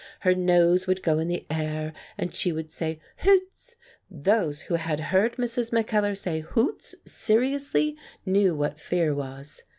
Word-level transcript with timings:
Her 0.21 0.33
nose 0.33 0.87
would 0.87 1.03
go 1.03 1.19
in 1.19 1.27
the 1.27 1.45
air, 1.51 1.93
and 2.17 2.33
she 2.33 2.51
would 2.51 2.71
say 2.71 2.99
"Hoots!" 3.17 3.75
Those 4.09 4.61
who 4.61 4.73
had 4.73 4.99
heard 4.99 5.35
Mrs. 5.35 5.71
Mackellar 5.71 6.15
say 6.15 6.39
"Hoots" 6.39 6.95
seriously, 7.05 7.95
knew 8.25 8.55
what 8.55 8.79
fear 8.79 9.13
was. 9.13 9.61